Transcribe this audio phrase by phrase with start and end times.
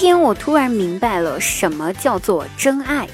[0.00, 3.06] 天我突然明白了什么叫做真爱。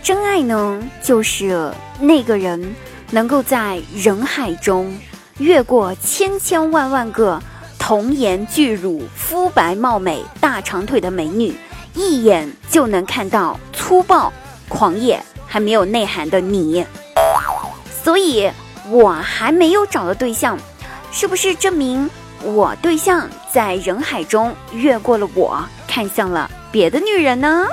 [0.00, 2.72] 真爱呢，就是那个人
[3.10, 4.96] 能够在人海中
[5.38, 7.42] 越过千千万万个
[7.80, 11.52] 童颜巨乳、肤白貌美、大长腿的美女，
[11.94, 14.32] 一眼就能看到粗暴、
[14.68, 16.86] 狂野还没有内涵的你。
[18.04, 18.48] 所以，
[18.88, 20.56] 我还没有找到对象，
[21.10, 22.08] 是不是证明
[22.44, 25.60] 我对象在人海中越过了我，
[25.94, 27.68] 看向了别的女人呢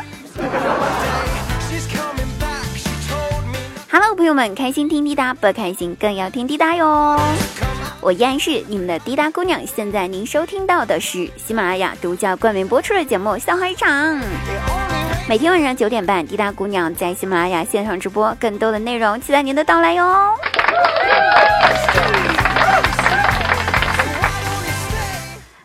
[3.90, 7.20] ？Hello，朋友们，开心听滴答，不开心更要听滴答哟。
[8.00, 9.66] 我依然是你们的滴答姑娘。
[9.66, 13.90] 现在您收听到的是喜马拉雅独家冠名播出的节目《笑话一场》。
[15.28, 20.38] 每天晚上九点半，滴答姑娘在喜马拉雅线上直播，更多的内容期待您的到来哟。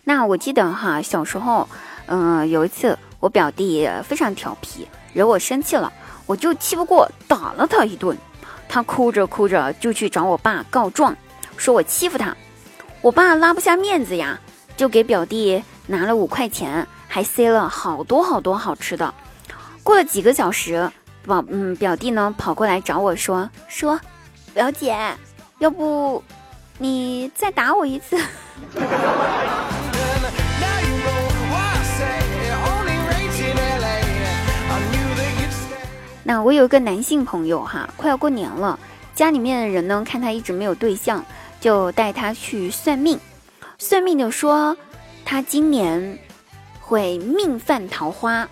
[0.04, 1.68] 那我记得哈，小时候，
[2.06, 5.92] 嗯，有一次我表弟非常调皮，惹我生气了。
[6.26, 8.16] 我就气不过，打了他一顿，
[8.68, 11.16] 他哭着哭着就去找我爸告状，
[11.56, 12.36] 说我欺负他。
[13.00, 14.38] 我爸拉不下面子呀，
[14.76, 19.14] 就给表弟拿了五块钱，还塞了好多好多好吃的。
[19.84, 20.90] 过了几个小时，
[21.24, 24.00] 表嗯表弟呢跑过来找我说说，
[24.52, 24.96] 表姐，
[25.58, 26.20] 要不
[26.78, 28.18] 你再打我一次？
[36.28, 38.76] 那我有一个男性朋友哈，快要过年了，
[39.14, 41.24] 家里面的人呢看他一直没有对象，
[41.60, 43.16] 就带他去算命。
[43.78, 44.76] 算命的说，
[45.24, 46.18] 他今年
[46.80, 48.48] 会命犯桃花，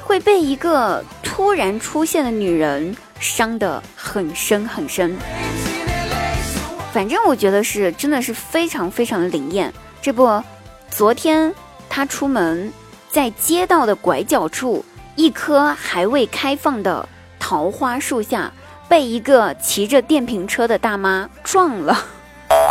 [0.00, 5.16] 会被一个突然出现的女人伤得很深很深。
[6.92, 9.72] 反正我觉得是真的是非常非常的灵验。
[10.02, 10.42] 这不，
[10.90, 11.54] 昨天
[11.88, 12.72] 他出门，
[13.12, 14.84] 在街道的拐角处。
[15.14, 17.06] 一棵还未开放的
[17.38, 18.50] 桃花树下，
[18.88, 22.06] 被一个骑着电瓶车的大妈撞了，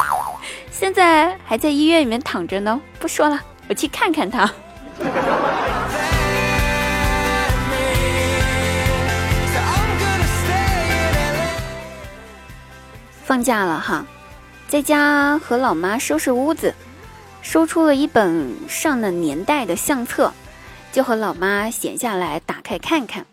[0.72, 2.82] 现在还在医院里面躺着呢。
[3.00, 4.52] 不说了，我去看看他。
[13.24, 14.06] 放假了哈，
[14.68, 16.74] 在家和老妈收拾屋子，
[17.42, 20.34] 收出了一本上了年代的相册。
[20.92, 23.26] 就和老妈闲下来打开看看，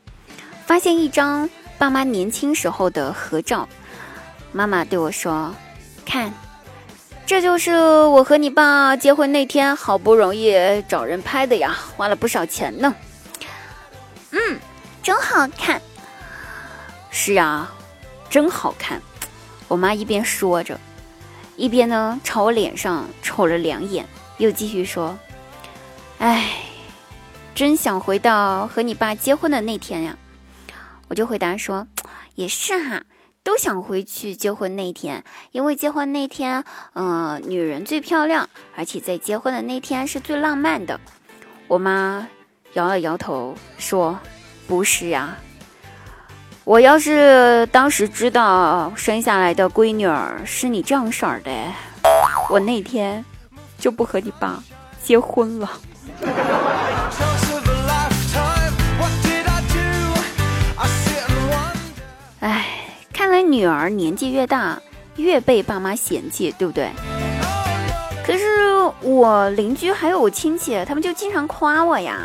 [0.64, 3.68] 发现一张爸妈年轻时候的合照。
[4.52, 5.52] 妈妈对我说
[6.06, 6.32] ：“看，
[7.26, 10.54] 这就是我和你爸结婚那天好不容易
[10.88, 12.94] 找人拍的呀，花了不少钱呢。”
[14.30, 14.58] 嗯，
[15.02, 15.82] 真好看。
[17.10, 17.70] 是啊，
[18.30, 19.02] 真好看。
[19.66, 20.78] 我妈一边说着，
[21.56, 24.06] 一边呢朝我脸上瞅了两眼，
[24.38, 25.18] 又继续说
[26.20, 26.52] ：“哎。”
[27.58, 30.16] 真想回到和你爸结婚的那天呀，
[31.08, 31.88] 我就回答说，
[32.36, 33.02] 也是哈，
[33.42, 41.00] 都想回去结婚那天，因为结婚那天，嗯，女人最漂亮，而且在结婚的那天是最浪漫的。
[41.66, 42.28] 我妈
[42.74, 44.16] 摇了摇头说，
[44.68, 45.36] 不是呀，
[46.62, 51.50] 我要是当时知道生下来的闺女儿是你这样色儿的，
[52.48, 53.24] 我那天
[53.80, 54.62] 就不和你爸
[55.02, 55.68] 结婚了。
[62.40, 62.66] 哎，
[63.12, 64.80] 看来女儿年纪越大，
[65.16, 66.90] 越被爸妈嫌弃，对不对？
[68.24, 68.44] 可是
[69.00, 72.20] 我邻居还有我亲戚，他们就经常夸我呀，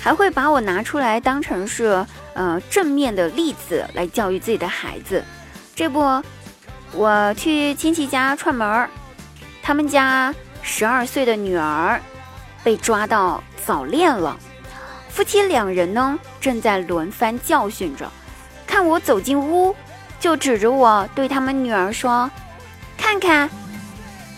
[0.00, 5.24] 还会把我拿出来当成是呃正面的例子来教育自己的孩子。
[5.74, 6.22] 这不，
[6.92, 8.90] 我去亲戚家串门儿，
[9.62, 10.34] 他们家
[10.68, 12.00] 十二岁的女儿
[12.64, 14.36] 被抓到早恋了。
[15.08, 18.10] 夫妻两人呢，正在轮番教训着。
[18.66, 19.74] 看我走进屋，
[20.18, 22.28] 就指着我对他们女儿说
[22.98, 23.48] ：“看看，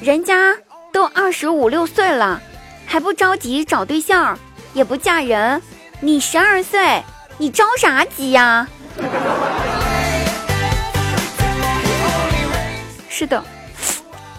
[0.00, 0.54] 人家
[0.92, 2.40] 都二十五六岁了，
[2.86, 4.38] 还不着急找对象，
[4.74, 5.60] 也不嫁人。
[6.00, 7.02] 你十二岁，
[7.38, 8.68] 你着啥急呀？”
[13.08, 13.42] 是的，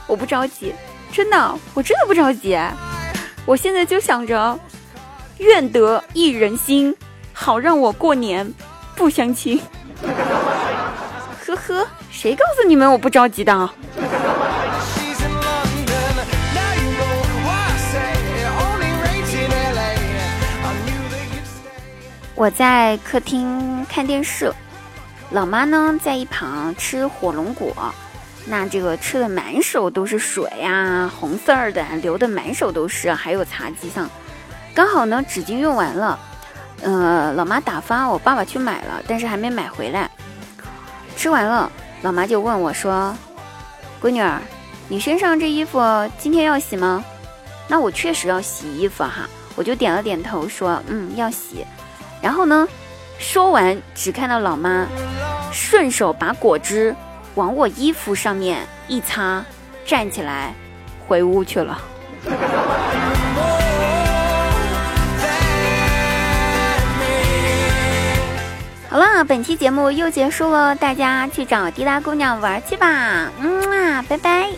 [0.05, 0.73] 我不着急，
[1.11, 2.57] 真的，我真的不着急。
[3.45, 4.59] 我现在就想着。
[5.39, 6.93] 愿得一人心，
[7.31, 8.53] 好让我过年
[8.93, 9.61] 不相亲。
[11.47, 13.69] 呵呵，谁告诉你们我不着急的？
[22.35, 24.53] 我在客厅看电视，
[25.29, 27.73] 老妈呢在一旁吃火龙果，
[28.45, 34.09] 那这个吃的满手都是水呀，红色儿的，流的满手都是，还有茶几上，
[34.73, 36.19] 刚好呢纸巾用完了，
[36.81, 40.09] 呃，老妈打发我爸爸去买了，但是还没买回来。
[41.15, 41.71] 吃完了，
[42.01, 43.15] 老妈就问我说
[44.01, 44.39] ：“闺女儿，
[44.87, 45.81] 你身上这衣服
[46.17, 47.03] 今天要洗吗？”
[47.67, 51.65] 那我确实要洗衣服哈，我就点了点头说：“嗯，要洗。”
[52.19, 52.67] 然后呢，
[53.19, 54.87] 说完只看到老妈
[55.51, 56.95] 顺手把果汁
[57.39, 59.45] 往我衣服上面一擦，
[59.85, 60.53] 站起来
[61.07, 61.81] 回屋去了。
[68.89, 74.49] 好了，本期节目又结束了，大家去找滴答姑娘玩去吧，嗯啊，拜拜。